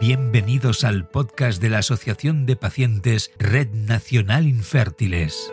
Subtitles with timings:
[0.00, 5.52] Bienvenidos al podcast de la Asociación de Pacientes Red Nacional Infértiles.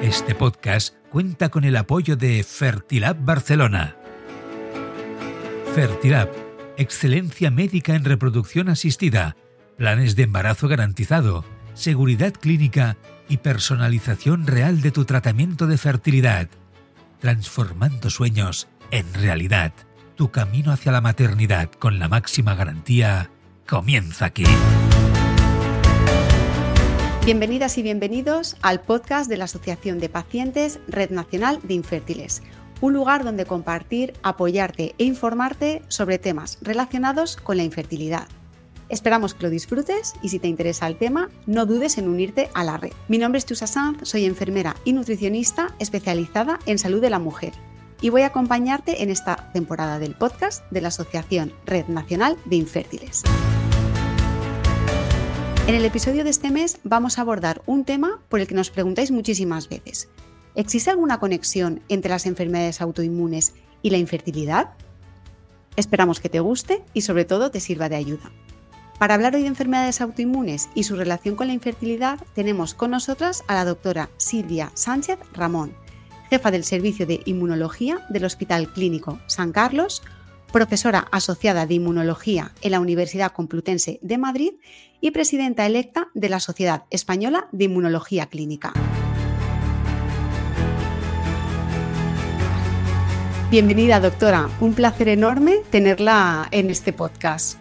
[0.00, 3.96] Este podcast cuenta con el apoyo de Fertilab Barcelona.
[5.74, 6.30] Fertilab,
[6.76, 9.36] excelencia médica en reproducción asistida,
[9.76, 12.96] planes de embarazo garantizado, seguridad clínica
[13.28, 16.48] y personalización real de tu tratamiento de fertilidad,
[17.18, 19.72] transformando sueños en realidad.
[20.16, 23.32] Tu camino hacia la maternidad con la máxima garantía
[23.66, 24.44] comienza aquí.
[27.24, 32.44] Bienvenidas y bienvenidos al podcast de la Asociación de Pacientes Red Nacional de Infértiles,
[32.80, 38.28] un lugar donde compartir, apoyarte e informarte sobre temas relacionados con la infertilidad.
[38.88, 42.62] Esperamos que lo disfrutes y si te interesa el tema, no dudes en unirte a
[42.62, 42.92] la red.
[43.08, 47.52] Mi nombre es Tusa Sanz, soy enfermera y nutricionista especializada en salud de la mujer
[48.04, 52.56] y voy a acompañarte en esta temporada del podcast de la Asociación Red Nacional de
[52.56, 53.22] Infértiles.
[55.66, 58.68] En el episodio de este mes vamos a abordar un tema por el que nos
[58.68, 60.10] preguntáis muchísimas veces.
[60.54, 64.74] ¿Existe alguna conexión entre las enfermedades autoinmunes y la infertilidad?
[65.76, 68.30] Esperamos que te guste y sobre todo te sirva de ayuda.
[68.98, 73.44] Para hablar hoy de enfermedades autoinmunes y su relación con la infertilidad, tenemos con nosotras
[73.48, 75.74] a la doctora Silvia Sánchez Ramón,
[76.34, 80.02] jefa del Servicio de Inmunología del Hospital Clínico San Carlos,
[80.52, 84.54] profesora asociada de Inmunología en la Universidad Complutense de Madrid
[85.00, 88.72] y presidenta electa de la Sociedad Española de Inmunología Clínica.
[93.48, 94.50] Bienvenida, doctora.
[94.58, 97.60] Un placer enorme tenerla en este podcast.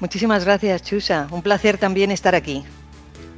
[0.00, 1.28] Muchísimas gracias, Chusa.
[1.30, 2.64] Un placer también estar aquí.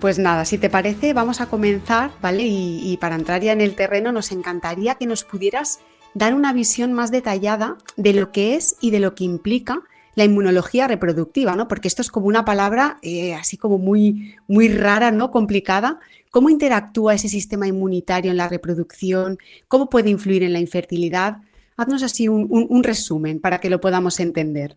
[0.02, 2.42] Pues nada, si te parece, vamos a comenzar, ¿vale?
[2.44, 5.78] Y, para entrar ya en el terreno, nos encantaría que nos pudieras
[6.12, 9.80] dar una visión más detallada de lo que es y de lo que implica
[10.16, 11.68] la inmunología reproductiva, ¿no?
[11.68, 15.30] Porque esto es como una palabra eh, así como muy, muy rara, ¿no?
[15.30, 16.00] Complicada.
[16.32, 19.38] ¿Cómo interactúa ese sistema inmunitario en la reproducción?
[19.68, 21.36] ¿Cómo puede influir en la infertilidad?
[21.76, 24.76] Haznos así un resumen para que lo podamos entender.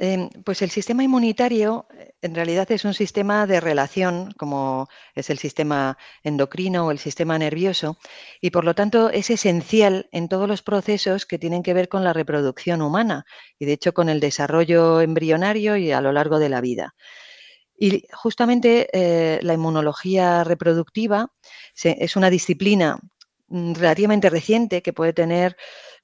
[0.00, 5.28] Em, pues el sistema inmunitario eh, en realidad es un sistema de relación, como es
[5.28, 7.98] el sistema endocrino o el sistema nervioso,
[8.40, 12.04] y por lo tanto es esencial en todos los procesos que tienen que ver con
[12.04, 13.24] la reproducción humana
[13.58, 16.94] y de hecho con el desarrollo embrionario y a lo largo de la vida.
[17.76, 21.32] Y justamente eh, la inmunología reproductiva
[21.82, 22.98] es una disciplina
[23.48, 25.56] mm, relativamente reciente que puede tener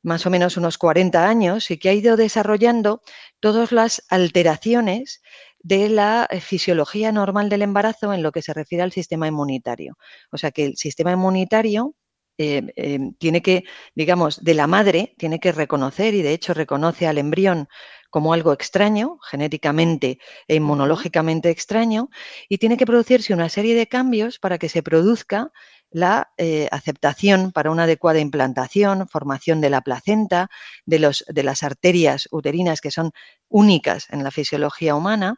[0.05, 3.03] más o menos unos 40 años y que ha ido desarrollando
[3.45, 5.21] todas las alteraciones
[5.59, 9.99] de la eh, fisiología normal del embarazo en lo que se refiere al sistema inmunitario.
[10.33, 11.95] O sea que el sistema inmunitario
[12.39, 17.07] eh, eh, tiene que, digamos, de la madre, tiene que reconocer y de hecho reconoce
[17.07, 17.69] al embrión
[18.09, 20.19] como algo extraño, genéticamente
[20.49, 22.09] e inmunológicamente extraño,
[22.49, 25.53] y tiene que producirse una serie de cambios para que se produzca
[25.95, 30.51] la eh, aceptación para una adecuada implantación, formación de la placenta,
[30.87, 33.13] de, los, de, las arterias uterinas que son
[33.49, 35.37] únicas en la fisiología humana.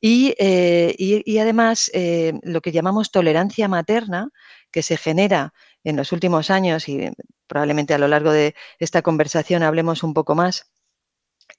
[0.00, 4.28] Y, eh, además eh, lo que llamamos tolerancia materna
[4.70, 7.10] que se genera en los últimos años y
[7.48, 10.70] probablemente a lo largo de esta conversación hablemos un poco más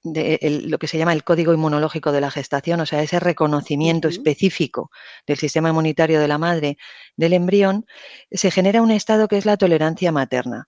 [0.01, 4.07] de lo que se llama el código inmunológico de la gestación, o sea, ese reconocimiento
[4.07, 4.91] específico
[5.27, 6.77] del sistema inmunitario de la madre
[7.15, 7.85] del embrión,
[8.31, 10.67] se genera un estado que es la tolerancia materna.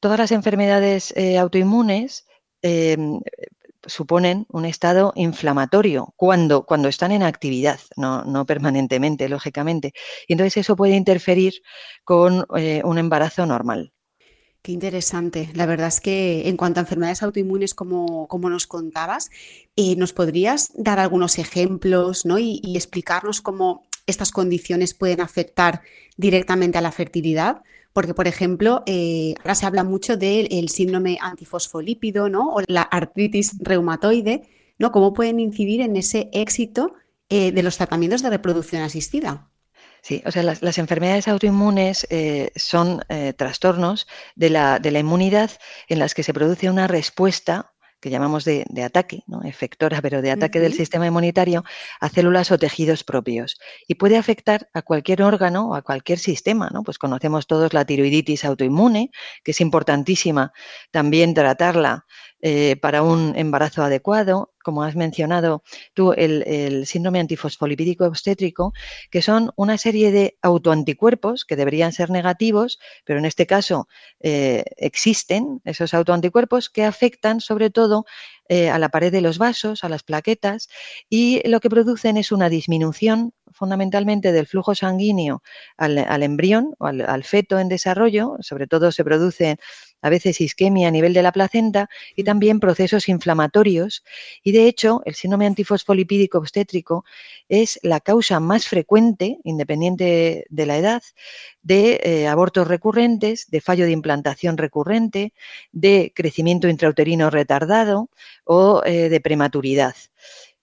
[0.00, 2.26] Todas las enfermedades eh, autoinmunes
[2.62, 3.20] em,
[3.86, 9.92] suponen un estado inflamatorio cuando, cuando están en actividad, no, permanentemente, lógicamente.
[10.28, 11.54] Y entonces eso puede interferir
[12.04, 13.92] con eh, un embarazo normal.
[14.66, 15.48] Qué interesante.
[15.54, 19.30] La verdad es que en cuanto a enfermedades autoinmunes, como, como nos contabas,
[19.76, 22.36] eh, ¿nos podrías dar algunos ejemplos ¿no?
[22.40, 25.82] y, explicarnos cómo estas condiciones pueden afectar
[26.16, 27.62] directamente a la fertilidad?
[27.92, 32.52] Porque, por ejemplo, eh, ahora se habla mucho del síndrome antifosfolípido ¿no?
[32.52, 34.48] o la artritis reumatoide,
[34.80, 34.90] ¿no?
[34.90, 36.94] ¿Cómo pueden incidir en ese éxito
[37.28, 39.48] eh, de los tratamientos de reproducción asistida?
[40.06, 44.06] Sí, o sea, las, enfermedades autoinmunes eh, son eh, trastornos
[44.36, 45.50] de la, de la, inmunidad
[45.88, 49.42] en las que se produce una respuesta que llamamos de, ataque, ¿no?
[49.42, 51.64] efectora, pero de ataque del sistema inmunitario
[52.00, 53.58] a células o tejidos propios.
[53.88, 56.70] Y puede afectar a cualquier órgano o a cualquier sistema.
[56.72, 56.84] ¿no?
[56.84, 59.10] Pues conocemos todos la tiroiditis autoinmune,
[59.42, 60.52] que es importantísima
[60.92, 62.06] también tratarla
[62.48, 65.64] eh, para un embarazo adecuado, como has mencionado
[65.94, 68.72] tú, el, síndrome antifosfolipídico obstétrico,
[69.10, 73.88] que son una serie de autoanticuerpos que deberían ser negativos, pero en este caso
[74.20, 78.04] eh, existen esos autoanticuerpos que afectan sobre todo
[78.48, 80.68] eh, a la pared de los vasos, a las plaquetas,
[81.10, 85.42] y lo que producen es una disminución fundamentalmente del flujo sanguíneo
[85.76, 89.58] al, embrión o al, feto en desarrollo, sobre todo se produce
[90.00, 94.04] a veces isquemia a nivel de la placenta y también procesos inflamatorios.
[94.42, 97.04] Y de hecho, el síndrome antifosfolipídico obstétrico
[97.48, 101.02] es la causa más frecuente, independiente de la edad,
[101.62, 105.32] de eh, abortos recurrentes, de fallo de implantación recurrente,
[105.72, 108.10] de crecimiento intrauterino retardado
[108.44, 109.94] o eh, de prematuridad.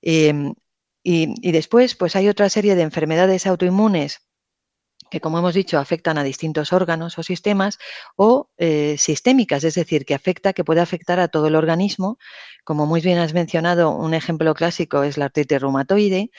[0.01, 0.53] Em,
[1.03, 4.21] y, y, después, pues hay otra serie de enfermedades autoinmunes
[5.13, 7.77] que, como hemos dicho, afectan a distintos órganos o sistemas,
[8.15, 12.17] o eh, sistémicas, es decir, que afecta, que puede afectar a todo el organismo.
[12.63, 16.31] Como muy bien has mencionado, un ejemplo clásico es la artritis reumatoide.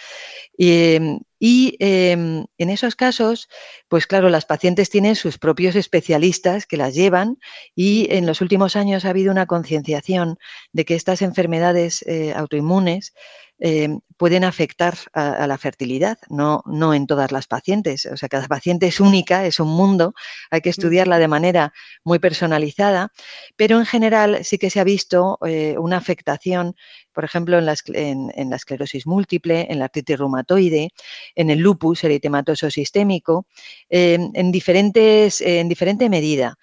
[0.58, 0.98] Y,
[1.40, 3.48] em, en esos casos,
[3.88, 7.38] pues claro, las pacientes tienen sus propios especialistas que las llevan
[7.74, 10.38] y en los últimos años ha habido una concienciación
[10.72, 13.12] de que estas enfermedades eh, autoinmunes
[13.60, 18.06] Em, pueden afectar a, la fertilidad, no, no en todas las pacientes.
[18.06, 20.14] O sea, cada paciente es única, es un mundo,
[20.50, 21.72] hay que estudiarla de manera
[22.04, 23.12] muy personalizada,
[23.56, 26.74] pero en general sí que se ha visto eh, una afectación
[27.14, 30.90] por ejemplo, en la, esclerosis múltiple, en la artritis reumatoide,
[31.34, 33.46] en el lupus eritematoso sistémico,
[33.88, 36.58] em, en, diferentes, en diferente medida.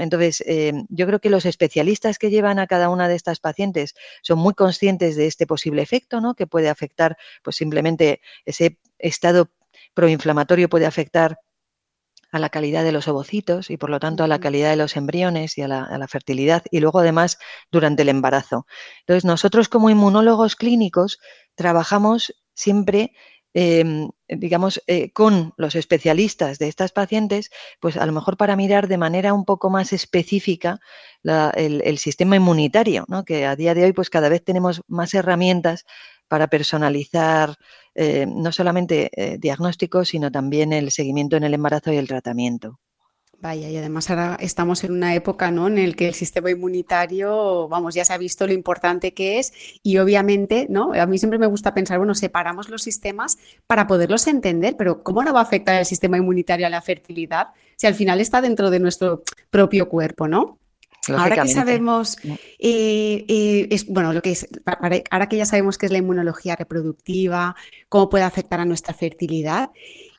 [0.00, 3.94] Entonces, em, yo creo que los especialistas que llevan a cada una de estas pacientes
[4.22, 6.34] son muy conscientes de este posible efecto, ¿no?
[6.34, 9.50] que puede afectar, pues simplemente ese estado
[9.94, 11.38] proinflamatorio puede afectar
[12.32, 14.96] a la calidad de los ovocitos y por lo tanto a la calidad de los
[14.96, 17.38] embriones y a la, fertilidad y luego además
[17.70, 18.66] durante el embarazo.
[19.00, 21.18] Entonces nosotros como inmunólogos clínicos
[21.54, 23.12] trabajamos siempre
[23.54, 27.50] em, digamos, eh, con los especialistas de estas pacientes,
[27.80, 30.80] pues a lo mejor para mirar de manera un poco más específica
[31.54, 33.24] el, sistema inmunitario, ¿no?
[33.24, 35.86] que a día de hoy pues cada vez tenemos más herramientas
[36.28, 37.56] para personalizar
[37.94, 42.78] eh, no solamente eh, diagnósticos, sino también el seguimiento en el embarazo y el tratamiento.
[43.38, 45.66] Vaya, y además ahora estamos en una época ¿no?
[45.68, 49.52] en el que el sistema inmunitario, vamos, ya se ha visto lo importante que es
[49.82, 50.94] y obviamente, ¿no?
[50.94, 53.36] A mí siempre me gusta pensar, bueno, separamos los sistemas
[53.66, 57.48] para poderlos entender, pero ¿cómo no va a afectar el sistema inmunitario a la fertilidad
[57.76, 60.58] si al final está dentro de nuestro propio cuerpo, ¿no?
[61.08, 64.48] Ahora que sabemos, eh, eh, es, bueno, lo que es,
[65.10, 67.56] ahora que ya sabemos qué es la inmunología reproductiva,
[67.88, 69.70] cómo puede afectar a nuestra fertilidad,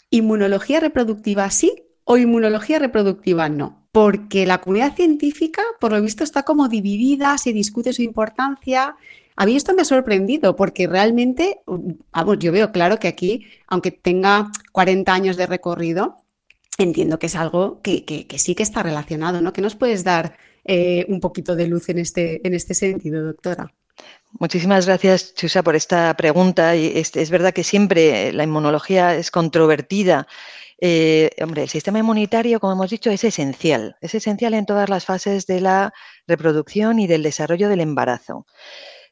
[0.10, 6.44] inmunología reproductiva sí o inmunología reproductiva no, porque la comunidad científica, por lo visto, está
[6.44, 8.95] como dividida, se discute su importancia.
[9.36, 11.60] A mí esto me ha sorprendido porque realmente,
[12.12, 16.24] vamos, yo veo claro que aquí, aunque tenga 40 años de recorrido,
[16.78, 19.51] entiendo que es algo que, que sí que está relacionado, ¿no?
[19.51, 20.38] ¿Qué nos puedes dar
[20.68, 23.74] eh, un poquito de luz en este, en este sentido, doctora.
[24.40, 26.75] Muchísimas gracias, Chusa, por esta pregunta.
[26.75, 30.28] Y es, es verdad que siempre la inmunología es controvertida.
[30.80, 33.96] Eh, hombre, el sistema inmunitario, como hemos dicho, es esencial.
[34.02, 35.94] Es esencial en todas las fases de la
[36.28, 38.46] reproducción y del desarrollo del embarazo.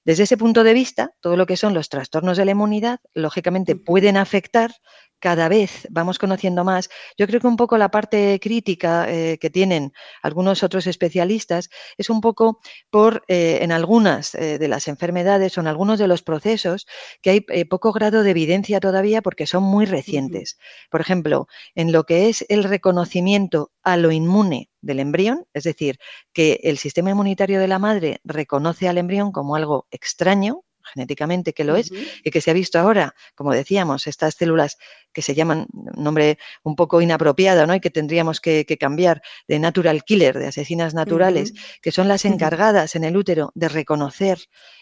[0.04, 3.76] Desde ese punto de vista, todo lo que son los trastornos de la inmunidad, lógicamente
[3.76, 4.72] pueden afectar
[5.20, 6.90] cada vez vamos conociendo más.
[7.18, 12.10] Yo creo que un poco la parte crítica eh, que tienen algunos otros especialistas es
[12.10, 12.60] un poco
[12.90, 16.86] por eh, en algunas eh, de las enfermedades o en algunos de los procesos
[17.22, 20.58] que hay poco grado de evidencia todavía porque son muy recientes.
[20.90, 25.98] Por ejemplo, en lo que es el reconocimiento a lo inmune del embrión, es decir,
[26.34, 30.64] que el sistema inmunitario de la madre reconoce al embrión como algo extraño,
[30.94, 31.92] genéticamente que lo es,
[32.24, 34.78] y que se ha visto ahora, como decíamos, estas células
[35.16, 37.74] que se llaman, un nombre un poco inapropiado, ¿no?
[37.74, 42.96] Y que tendríamos que, cambiar de natural killer, de asesinas naturales, que son las encargadas
[42.98, 44.38] en el útero de reconocer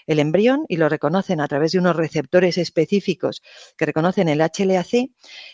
[0.08, 3.42] el embrión y lo reconocen a través de unos receptores específicos
[3.78, 5.12] que reconocen el HLA-C,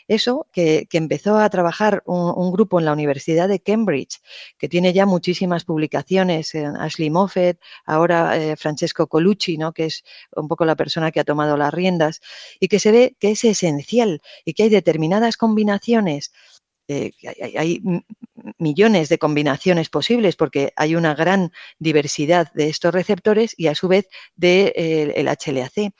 [0.07, 4.19] eso que, empezó a trabajar un, grupo en la Universidad de Cambridge,
[4.57, 9.71] que tiene ya muchísimas publicaciones, en Ashley Moffett, ahora eh, Francesco Colucci, ¿no?
[9.71, 10.03] que es
[10.35, 12.21] un poco la persona que ha tomado las riendas,
[12.59, 16.31] y que se ve que es esencial y que hay determinadas combinaciones
[16.89, 17.11] eh,
[17.55, 17.83] hay,
[18.57, 23.87] millones de combinaciones posibles porque hay una gran diversidad de estos receptores y a su
[23.87, 25.93] vez del de, el HLA-C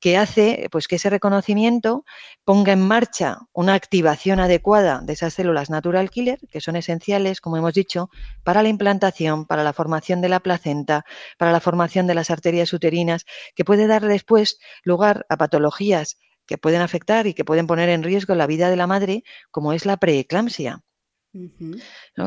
[0.00, 2.04] que hace pues, que ese reconocimiento
[2.44, 7.56] ponga en marcha una activación adecuada de esas células natural killer, que son esenciales, como
[7.56, 8.10] hemos dicho,
[8.42, 11.06] para la implantación, para la formación de la placenta,
[11.38, 16.58] para la formación de las arterias uterinas, que puede dar después lugar a patologías que
[16.58, 19.86] pueden afectar y que pueden poner en riesgo la vida de la madre, como es
[19.86, 20.82] la preeclampsia.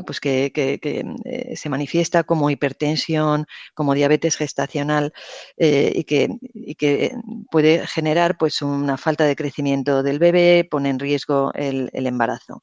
[0.05, 5.13] Pues que, eh, se manifiesta como hipertensión, como diabetes gestacional
[5.55, 6.03] eh, y,
[6.75, 7.11] que,
[7.49, 12.61] puede generar pues una falta de crecimiento del bebé, pone en riesgo el, embarazo.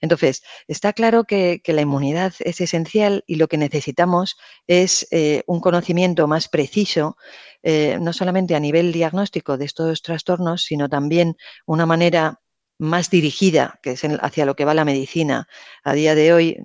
[0.00, 4.36] Entonces, está claro que, la inmunidad es esencial y lo que necesitamos
[4.66, 7.16] es eh, un conocimiento más preciso
[7.98, 11.34] no solamente a nivel diagnóstico de estos trastornos, sino también
[11.64, 12.42] una manera
[12.78, 15.48] más dirigida, que es hacia lo que va la medicina.
[15.84, 16.58] A día de hoy,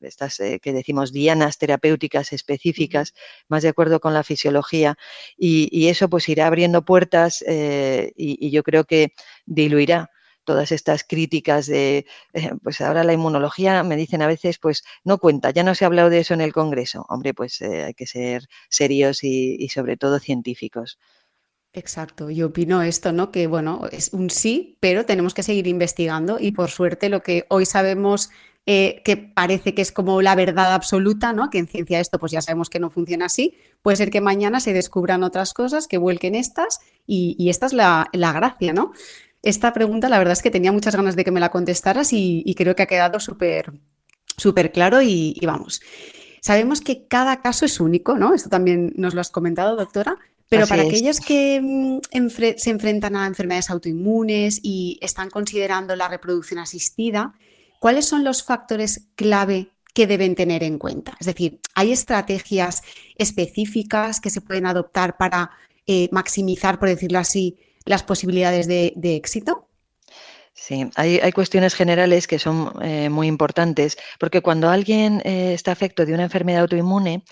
[0.00, 3.14] estas eh, que decimos dianas terapéuticas específicas,
[3.48, 4.96] más de acuerdo con la fisiología,
[5.36, 9.12] y, eso pues irá abriendo puertas eh, y, yo creo que
[9.44, 10.10] diluirá
[10.44, 15.18] todas estas críticas de, eh, pues ahora la inmunología, me dicen a veces, pues no
[15.18, 17.04] cuenta, ya no se ha hablado de eso en el Congreso.
[17.08, 20.98] Hombre, pues hay que ser serios y sobre todo científicos.
[21.76, 23.30] Exacto, yo opino esto, ¿no?
[23.30, 27.44] Que bueno, es un sí, pero tenemos que seguir investigando y por suerte lo que
[27.50, 28.30] hoy sabemos
[28.64, 31.50] eh, que parece que es como la verdad absoluta, ¿no?
[31.50, 34.60] Que en ciencia esto pues ya sabemos que no funciona así, puede ser que mañana
[34.60, 38.92] se descubran otras cosas, que vuelquen estas y, esta es la, gracia, ¿no?
[39.42, 42.54] Esta pregunta la verdad es que tenía muchas ganas de que me la contestaras y,
[42.56, 43.70] creo que ha quedado súper
[44.38, 45.82] súper claro y, y vamos.
[46.40, 48.32] Sabemos que cada caso es único, ¿no?
[48.32, 50.16] Esto también nos lo has comentado, doctora,
[50.48, 56.60] pero para aquellos que mm, se enfrentan a enfermedades autoinmunes y están considerando la reproducción
[56.60, 57.34] asistida,
[57.80, 61.16] ¿cuáles son los factores clave que deben tener en cuenta?
[61.18, 62.82] Es decir, ¿hay estrategias
[63.16, 65.50] específicas que se pueden adoptar para
[65.86, 69.68] eh, maximizar, por decirlo así, las posibilidades de, éxito?
[70.52, 76.06] Sí, hay, cuestiones generales que son eh, muy importantes, porque cuando alguien eh, está afecto
[76.06, 77.24] de una enfermedad autoinmune,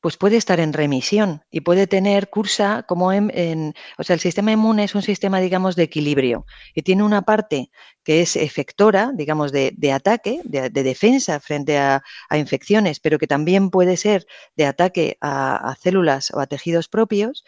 [0.00, 4.52] pues puede estar en remisión y puede tener cursa como en, o sea, el sistema
[4.52, 7.70] inmune es un sistema, digamos, de equilibrio y tiene una parte
[8.06, 13.96] que es efectora, digamos, de, ataque, de, defensa frente a, infecciones, pero que también puede
[13.96, 17.44] ser de ataque a, células o a tejidos propios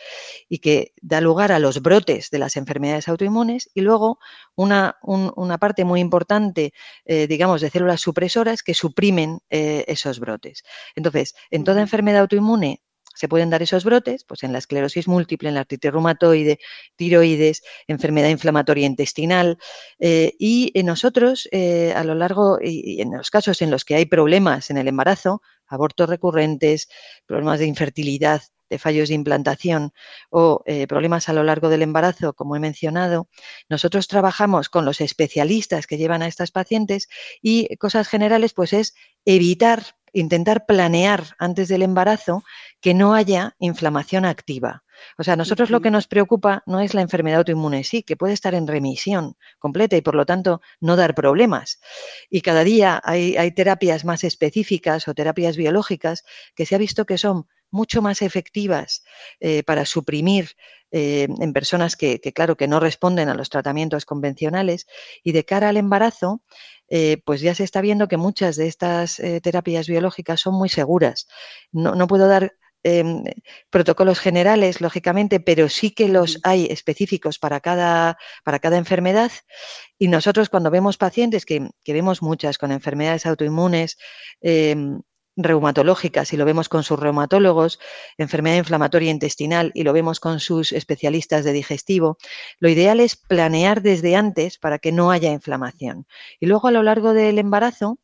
[0.48, 4.18] y que da lugar a los brotes de las enfermedades autoinmunes y luego
[4.56, 6.72] una, una parte muy importante,
[7.04, 10.64] eh, digamos, de células supresoras que suprimen eh, esos brotes.
[10.96, 12.37] Entonces, en toda enfermedad autoinmune,
[13.18, 16.60] se pueden dar esos brotes, pues en la esclerosis múltiple, en la artritis reumatoide,
[16.94, 19.58] tiroides, enfermedad inflamatoria intestinal.
[19.98, 24.06] Eh, y nosotros, eh, a lo largo, y, en los casos en los que hay
[24.06, 26.88] problemas en el embarazo, abortos recurrentes,
[27.26, 28.40] problemas de infertilidad,
[28.70, 29.92] de fallos de implantación
[30.30, 33.28] o eh, problemas a lo largo del embarazo, como he mencionado,
[33.68, 37.08] nosotros trabajamos con los especialistas que llevan a estas pacientes
[37.42, 42.44] y cosas generales, pues es evitar intentar planear antes del embarazo
[42.80, 44.82] que no haya inflamación activa.
[45.18, 48.16] O sea, a nosotros lo que nos preocupa no es la enfermedad autoinmune, sí, que
[48.16, 51.80] puede estar en remisión completa y por lo tanto no dar problemas.
[52.30, 56.24] Y cada día hay, terapias más específicas o terapias biológicas
[56.54, 59.04] que se ha visto que son mucho más efectivas
[59.40, 60.52] eh, para suprimir
[60.90, 64.86] eh, en personas que, claro, que no responden a los tratamientos convencionales
[65.22, 66.42] y de cara al embarazo,
[66.88, 71.28] eh, pues ya se está viendo que muchas de estas terapias biológicas son muy seguras.
[71.72, 73.24] No, puedo dar em,
[73.70, 79.32] protocolos generales, lógicamente, pero sí que los hay específicos para cada, para cada enfermedad.
[79.98, 83.98] Y nosotros cuando vemos pacientes, que, que vemos muchas con enfermedades autoinmunes,
[84.40, 85.00] em,
[85.38, 87.78] reumatológicas y lo vemos con sus reumatólogos,
[88.18, 92.18] enfermedad inflamatoria intestinal y lo vemos con sus especialistas de digestivo,
[92.58, 96.06] lo ideal es planear desde antes para que no haya inflamación.
[96.40, 97.98] Y luego a lo largo del embarazo,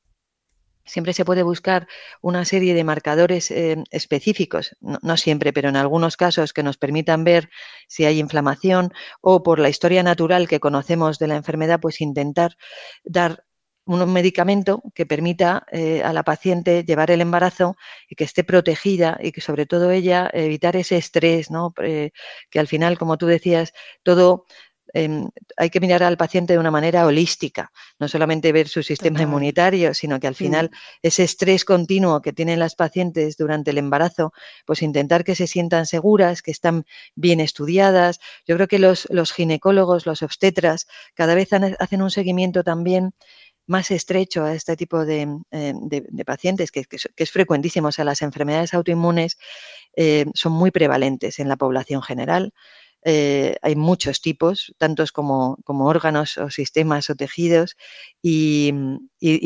[0.85, 1.87] siempre se puede buscar
[2.21, 7.25] una serie de marcadores eh, específicos, no, siempre, pero en algunos casos que nos permitan
[7.25, 7.50] ver
[7.88, 12.57] si hay inflamación o por la historia natural que conocemos de la enfermedad, pues intentar
[13.05, 13.45] dar
[13.87, 17.76] un medicamento que permita eh, a la paciente llevar el embarazo
[18.09, 21.75] y que esté protegida y que sobre todo ella evitar ese estrés, ¿no?
[21.75, 22.12] Que
[22.59, 24.47] al final, como tú decías, todo
[24.93, 29.23] em, hay que mirar al paciente de una manera holística, no solamente ver su sistema
[29.23, 30.71] inmunitario, sino que al final
[31.03, 34.33] ese estrés continuo que tienen las pacientes durante el embarazo,
[34.67, 38.21] pues intentar que se sientan seguras, que están bien estudiadas.
[38.47, 43.14] Yo creo que los, los ginecólogos, los obstetras, cada vez hacen un seguimiento también
[43.67, 45.75] más estrecho a este tipo de, eh,
[46.26, 46.85] pacientes, que,
[47.17, 47.88] es frecuentísimo.
[47.88, 49.38] O sea, las enfermedades autoinmunes
[49.97, 52.53] eh, son muy prevalentes en la población general.
[53.05, 57.77] Eh, hay muchos tipos, tantos como, órganos o sistemas o tejidos.
[58.23, 58.73] Y,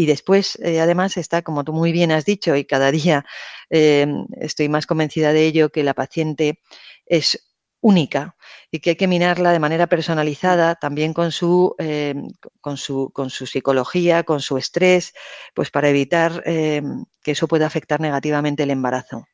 [0.07, 3.25] después, eh, además, está, como tú muy bien has dicho, y cada día
[3.71, 6.61] estoy más convencida de ello, que la paciente
[7.07, 7.49] es
[7.81, 8.37] única
[8.71, 12.15] y que hay que minarla de manera personalizada, también con su, eh,
[12.61, 15.15] con su, con su psicología, con su estrés,
[15.55, 16.83] pues para evitar eh,
[17.23, 19.27] que eso pueda afectar negativamente el embarazo.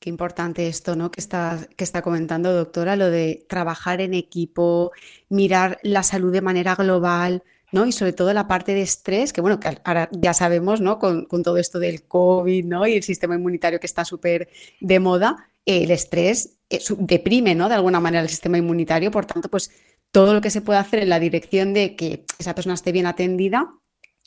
[0.00, 1.10] Qué importante esto, ¿no?
[1.10, 4.92] Que está, que está comentando, doctora, lo de trabajar en equipo,
[5.28, 7.84] mirar la salud de manera global, ¿no?
[7.84, 10.98] Y sobre todo la parte de estrés, que bueno, que ahora ya sabemos, ¿no?
[10.98, 12.86] Con, con todo esto del COVID, ¿no?
[12.86, 14.48] Y el sistema inmunitario que está súper
[14.80, 17.68] de moda, el estrés eh, deprime, ¿no?
[17.68, 19.70] De alguna manera el sistema inmunitario, por tanto, pues
[20.12, 23.06] todo lo que se puede hacer en la dirección de que esa persona esté bien
[23.06, 23.74] atendida,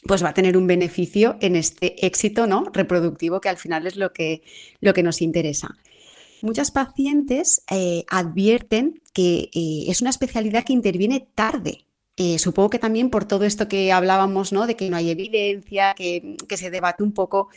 [0.04, 2.66] pues va a tener un beneficio en este éxito, ¿no?
[2.74, 4.42] Reproductivo, que al final es lo que,
[4.80, 5.76] lo que nos interesa.
[6.42, 11.86] Muchas pacientes eh, advierten que eh, es una especialidad que interviene tarde.
[12.38, 14.68] supongo que también por todo esto que hablábamos, ¿no?
[14.68, 17.50] De que no hay evidencia, que, que se debate un poco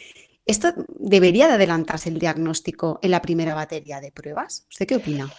[0.47, 4.67] ¿Esto debería de adelantarse el diagnóstico en la primera batería de pruebas?
[4.71, 5.33] ¿Usted qué opina?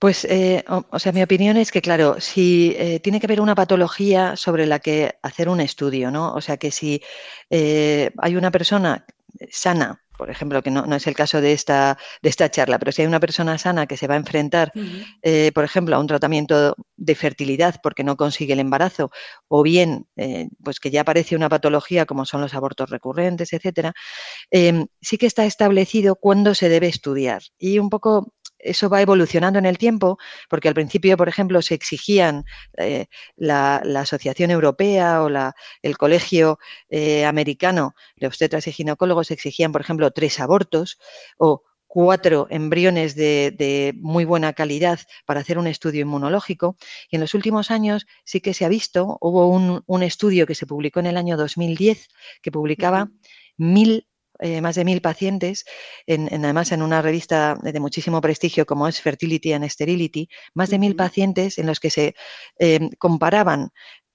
[0.00, 3.54] Pues, eh, o, sea, mi opinión es que, claro, si eh, tiene que haber una
[3.54, 6.32] patología sobre la que hacer un estudio, ¿no?
[6.32, 7.02] O sea, que si
[7.50, 9.04] eh, hay una persona
[9.50, 13.00] sana por ejemplo, que no, es el caso de esta, de esta charla, pero si
[13.00, 14.70] hay una persona sana que se va a enfrentar,
[15.22, 19.10] eh, por ejemplo, a un tratamiento de fertilidad porque no consigue el embarazo,
[19.48, 20.06] o bien,
[20.62, 23.94] pues que ya aparece una patología como son los abortos recurrentes, etcétera,
[24.50, 27.40] eh, sí que está establecido cuándo se debe estudiar.
[27.58, 31.74] Y un poco eso va evolucionando en el tiempo, porque al principio, por ejemplo, se
[31.74, 32.44] exigían
[32.76, 39.72] eh, la, Asociación Europea o la, el Colegio eh, Americano de Obstetras y Ginecólogos exigían,
[39.72, 40.98] por ejemplo, tres abortos
[41.38, 46.76] o cuatro embriones de, muy buena calidad para hacer un estudio inmunológico.
[47.10, 50.54] Y en los últimos años sí que se ha visto, hubo un, un estudio que
[50.54, 52.08] se publicó en el año 2010
[52.42, 53.10] que publicaba
[53.56, 54.06] mil
[54.40, 55.64] eh, más de mil pacientes,
[56.06, 60.78] en, además en una revista de muchísimo prestigio como es Fertility and Sterility, más de
[60.78, 62.14] mil pacientes en los que se
[62.58, 63.70] em, comparaban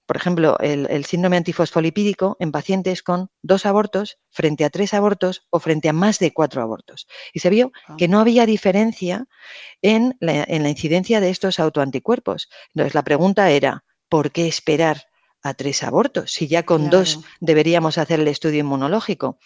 [0.06, 5.58] por ejemplo, el, síndrome antifosfolipídico en pacientes con dos abortos frente a tres abortos o
[5.58, 7.08] frente a más de cuatro abortos.
[7.32, 7.96] Y se vio ah.
[7.98, 9.26] que no había diferencia
[9.82, 12.48] en la, en la incidencia de estos autoanticuerpos.
[12.72, 15.06] Entonces, la pregunta era, ¿por qué esperar
[15.42, 19.38] a tres abortos, si ya con dos deberíamos hacer el estudio inmunológico.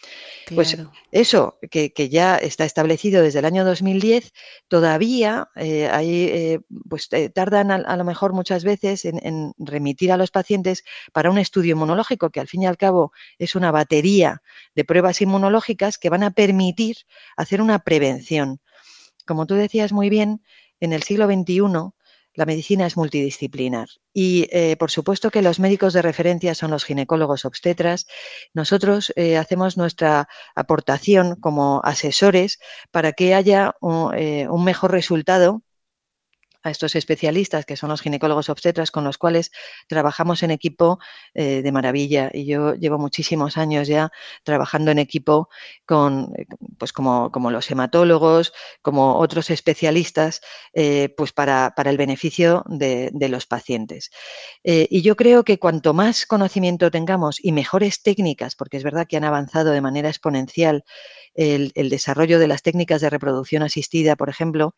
[0.55, 0.79] Pues
[1.13, 4.33] eso, que, ya está establecido desde el año 2010,
[4.69, 10.31] todavía eh, eh, pues eh, tardan a, lo mejor muchas veces en, remitir a los
[10.31, 14.43] pacientes para un estudio inmunológico, que al fin y al cabo es una batería
[14.75, 16.97] de pruebas inmunológicas que van a permitir
[17.37, 18.61] hacer una prevención.
[19.27, 20.43] Como tú decías muy bien,
[20.81, 21.93] en el siglo XXI
[22.35, 26.85] la medicina es multidisciplinar y eh, por supuesto que los médicos de referencia son los
[26.85, 28.07] ginecólogos obstetras.
[28.55, 32.59] Nosotros eh, hacemos nuestra aportación como asesores
[32.91, 35.63] para que haya un eh, mejor resultado
[36.63, 39.51] a estos especialistas que son los ginecólogos obstetras con los cuales
[39.89, 40.99] trabajamos en equipo
[41.35, 42.31] eh, de maravilla.
[42.33, 44.11] Y yo llevo muchísimos años ya
[44.45, 45.49] trabajando en equipo
[45.87, 46.47] con, eh,
[46.79, 50.41] pues como, como los hematólogos, como otros especialistas,
[50.73, 54.11] eh, pues para, para, el beneficio de, de los pacientes.
[54.63, 59.17] y yo creo que cuanto más conocimiento tengamos y mejores técnicas, porque es verdad que
[59.17, 60.85] han avanzado de manera exponencial
[61.35, 64.75] el, desarrollo de las técnicas de reproducción asistida, por ejemplo,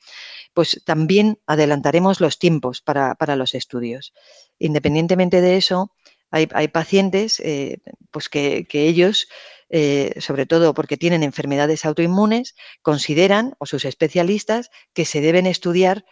[0.55, 1.39] pues también
[1.73, 4.13] adelantaremos los tiempos para, los estudios.
[4.59, 5.93] Independientemente de eso,
[6.31, 7.79] hay, pacientes eh,
[8.11, 9.29] pues que, ellos,
[9.71, 16.05] eh, sobre todo porque tienen enfermedades autoinmunes, consideran, o sus especialistas, que se deben estudiar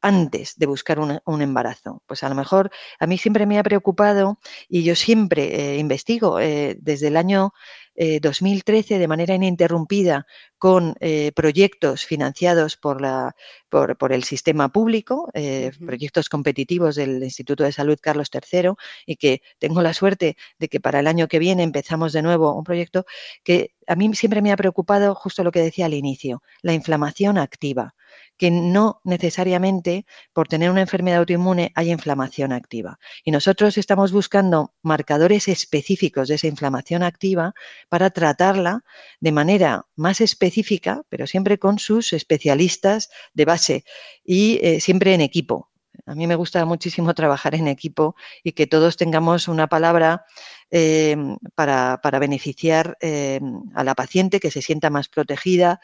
[0.00, 2.02] antes de buscar un, embarazo.
[2.06, 6.38] Pues a lo mejor a mí siempre me ha preocupado y yo siempre eh, investigo
[6.38, 7.52] desde el año
[7.94, 10.26] 2013 eh, de manera ininterrumpida
[10.58, 13.34] con eh, proyectos financiados por, la,
[13.68, 18.72] por, el sistema público, eh, proyectos competitivos del Instituto de Salud Carlos III,
[19.06, 22.54] y que tengo la suerte de que para el año que viene empezamos de nuevo
[22.54, 23.04] un proyecto
[23.44, 27.38] que a mí siempre me ha preocupado justo lo que decía al inicio, la inflamación
[27.38, 27.94] activa
[28.42, 32.98] que no necesariamente por tener una enfermedad autoinmune hay inflamación activa.
[33.22, 37.54] Y nosotros estamos buscando marcadores específicos de esa inflamación activa
[37.88, 38.82] para tratarla
[39.20, 43.84] de manera más específica, pero siempre con sus especialistas de base
[44.24, 45.70] y eh, siempre en equipo.
[46.04, 50.24] A mí me gusta muchísimo trabajar en equipo y que todos tengamos una palabra
[50.72, 51.16] eh,
[51.54, 53.40] para, beneficiar eh,
[53.76, 55.80] a la paciente, que se sienta más protegida,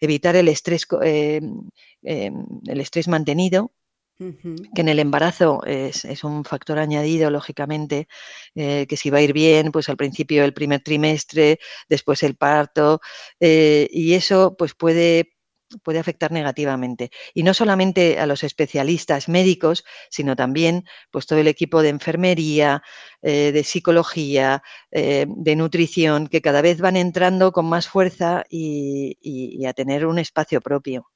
[0.00, 3.72] evitar el estrés, el estrés mantenido
[4.18, 8.08] que en el embarazo es, un factor añadido, lógicamente,
[8.56, 12.34] eh, que si va a ir bien, pues al principio el primer trimestre, después el
[12.34, 13.00] parto,
[13.38, 15.37] eh, y eso pues puede
[15.82, 17.10] puede afectar negativamente.
[17.34, 22.82] Y no solamente a los especialistas médicos, sino también pues, todo el equipo de enfermería,
[23.22, 29.72] eh, de psicología, de nutrición, que cada vez van entrando con más fuerza y a
[29.72, 31.06] tener un espacio propio.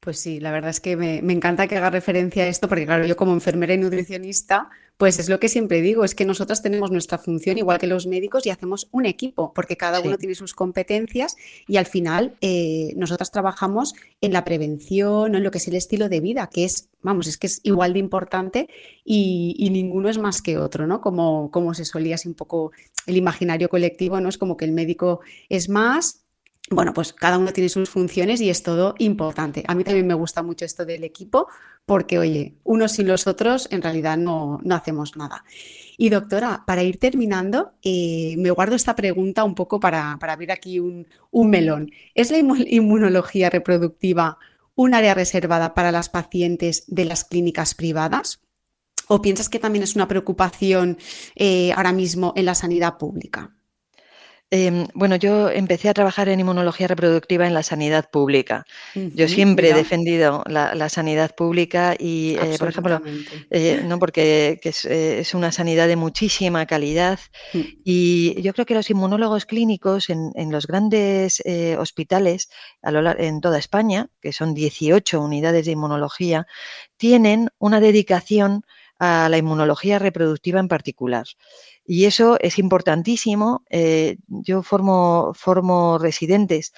[0.00, 3.04] Pues sí, la verdad es que me, encanta que haga referencia a esto, porque claro,
[3.04, 6.92] yo como enfermera y nutricionista, pues es lo que siempre digo, es que nosotras tenemos
[6.92, 10.54] nuestra función igual que los médicos y hacemos un equipo, porque cada uno tiene sus
[10.54, 15.74] competencias y al final eh, nosotras trabajamos en la prevención, en lo que es el
[15.74, 18.68] estilo de vida, que es, vamos, es que es igual de importante
[19.04, 21.00] y, ninguno es más que otro, ¿no?
[21.00, 22.70] Como, como se solía así un poco
[23.06, 24.28] el imaginario colectivo, ¿no?
[24.28, 26.24] Es como que el médico es más,
[26.70, 29.64] bueno, pues cada uno tiene sus funciones y es todo importante.
[29.66, 31.48] A mí también me gusta mucho esto del equipo
[31.86, 35.44] porque, oye, unos sin los otros en realidad no, hacemos nada.
[35.96, 40.78] Y doctora, para ir terminando, eh, me guardo esta pregunta un poco para, abrir aquí
[40.78, 41.90] un, melón.
[42.14, 44.38] ¿Es la inmunología reproductiva
[44.74, 48.40] un área reservada para las pacientes de las clínicas privadas?
[49.08, 50.98] ¿O piensas que también es una preocupación
[51.34, 53.57] eh, ahora mismo en la sanidad pública?
[54.50, 58.64] Em, bueno, yo empecé a trabajar en inmunología reproductiva en la sanidad pública.
[58.94, 63.02] yo siempre he defendido la, sanidad pública y, eh, por ejemplo,
[63.50, 67.20] eh, no porque eh, es, una sanidad de muchísima calidad
[67.52, 67.60] mm.
[67.84, 71.42] y yo creo que los inmunólogos clínicos en, los grandes
[71.78, 72.48] hospitales
[72.82, 76.46] a lo, en toda España, que son 18 unidades de inmunología,
[76.96, 78.62] tienen una dedicación
[78.98, 81.26] a la inmunología reproductiva en particular.
[81.90, 83.64] Y eso es importantísimo.
[83.70, 86.74] Eh, yo formo, formo residentes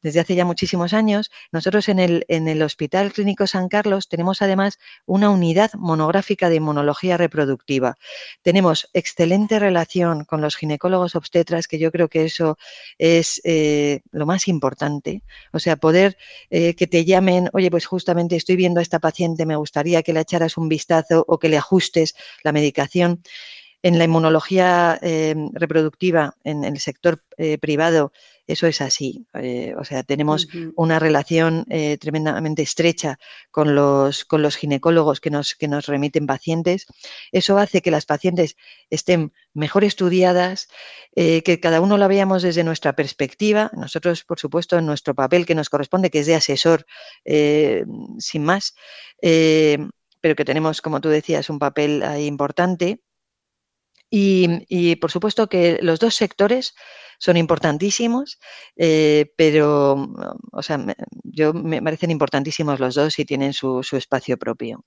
[0.00, 1.30] desde hace ya muchísimos años.
[1.52, 6.56] Nosotros en el, en el Hospital Clínico San Carlos tenemos además una unidad monográfica de
[6.56, 7.96] inmunología reproductiva.
[8.40, 12.56] Tenemos excelente relación con los ginecólogos obstetras, que yo creo que eso
[12.96, 15.22] es eh, lo más importante.
[15.52, 16.16] O sea, poder
[16.48, 20.14] eh, que te llamen, oye, pues justamente estoy viendo a esta paciente, me gustaría que
[20.14, 23.22] le echaras un vistazo o que le ajustes la medicación
[23.84, 28.12] en la inmunología eh, reproductiva, en el sector eh, privado,
[28.46, 29.26] eso es así.
[29.34, 31.66] Eh, o sea, tenemos una relación
[32.00, 33.18] tremendamente estrecha
[33.50, 36.86] con los, con los ginecólogos que nos, que nos remiten pacientes.
[37.30, 38.56] Eso hace que las pacientes
[38.88, 40.68] estén mejor estudiadas,
[41.14, 43.70] que cada uno la veamos desde nuestra perspectiva.
[43.74, 46.84] Nosotros, por supuesto, en nuestro papel que nos corresponde, que es de asesor,
[47.24, 48.74] sin más,
[49.20, 53.00] pero que tenemos, como tú decías, un papel ahí importante
[54.16, 56.74] y, por supuesto que los dos sectores
[57.18, 58.38] son importantísimos,
[58.76, 60.08] eh, pero,
[60.52, 60.84] o sea,
[61.24, 64.84] yo me parecen importantísimos los dos y tienen su, espacio propio.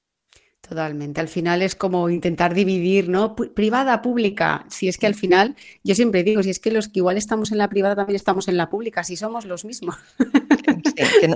[0.62, 1.22] Totalmente.
[1.22, 3.36] Al final es como intentar dividir, ¿no?
[3.36, 4.66] Privada, pública.
[4.70, 7.52] Si es que al final, yo siempre digo, si es que los que igual estamos
[7.52, 9.96] en la privada también estamos en la pública, si somos los mismos.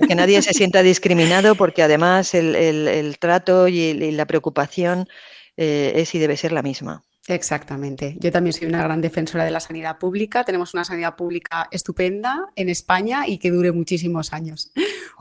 [0.07, 5.07] que, nadie se sienta discriminado porque además el, trato y, la preocupación
[5.55, 7.03] eh, es y debe ser la misma.
[7.27, 8.15] Exactamente.
[8.19, 10.43] Yo también soy una gran defensora de la sanidad pública.
[10.43, 14.71] Tenemos una sanidad pública estupenda en España y que dure muchísimos años.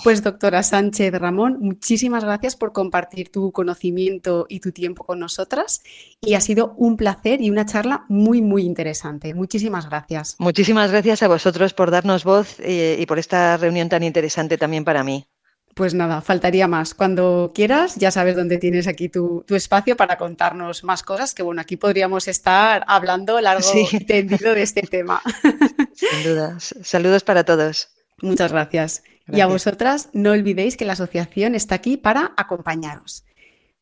[0.02, 5.82] Pues doctora Sánchez Ramón, muchísimas gracias por compartir tu conocimiento y tu tiempo con nosotras.
[6.22, 9.34] Y ha sido un placer y una charla muy, muy interesante.
[9.34, 10.36] Muchísimas gracias.
[10.38, 14.84] Muchísimas gracias a vosotros por darnos voz eh, y por esta reunión tan interesante también
[14.84, 15.26] para mí.
[15.74, 16.94] Pues nada, faltaría más.
[16.94, 21.60] Cuando quieras, ya sabes dónde tienes aquí tu, espacio para contarnos más cosas, que bueno,
[21.60, 25.22] aquí podríamos estar hablando largo y tendido de este tema.
[25.94, 26.58] Sin duda.
[26.58, 27.88] Saludos para todos.
[28.20, 29.02] Muchas gracias.
[29.32, 33.24] Y a vosotras, no olvidéis que la asociación está aquí para acompañaros.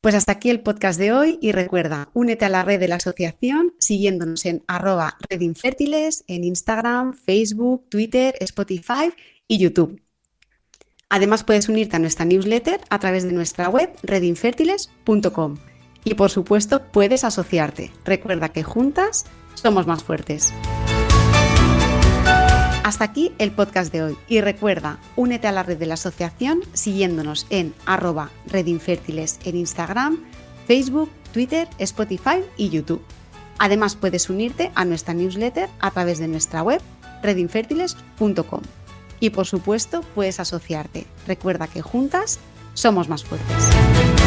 [0.01, 2.97] Pues hasta aquí el podcast de hoy y recuerda, únete a la red de la
[2.97, 9.13] asociación siguiéndonos en arroba redinfértiles en Instagram, Facebook, Twitter, Spotify
[9.49, 10.01] y YouTube.
[11.11, 15.57] Además puedes unirte a nuestra newsletter a través de nuestra web redinfertiles.com.
[16.05, 17.91] Y por supuesto puedes asociarte.
[18.05, 20.53] Recuerda que juntas somos más fuertes.
[22.85, 26.61] Hasta aquí el podcast de hoy y recuerda, únete a la red de la asociación
[26.73, 30.25] siguiéndonos en arroba redinfértiles en Instagram,
[30.67, 33.03] Facebook, Twitter, Spotify y YouTube.
[33.59, 36.81] Además puedes unirte a nuestra newsletter a través de nuestra web
[37.23, 38.63] redinfertiles.com
[39.21, 41.07] y por supuesto puedes asociarte.
[41.27, 42.39] Recuerda que juntas
[42.75, 44.18] somos más fuertes.